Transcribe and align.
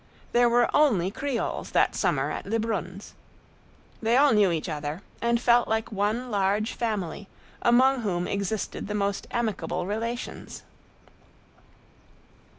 There 0.31 0.49
were 0.49 0.67
only 0.75 1.11
Creoles 1.11 1.69
that 1.73 1.93
summer 1.95 2.31
at 2.31 2.47
Lebrun's. 2.47 3.13
They 4.01 4.17
all 4.17 4.31
knew 4.33 4.51
each 4.51 4.67
other, 4.67 5.03
and 5.21 5.39
felt 5.39 5.67
like 5.67 5.91
one 5.91 6.31
large 6.31 6.73
family, 6.73 7.27
among 7.61 8.01
whom 8.01 8.27
existed 8.27 8.87
the 8.87 8.95
most 8.95 9.27
amicable 9.29 9.85
relations. 9.85 10.63